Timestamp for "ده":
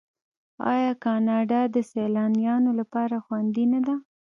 3.85-3.95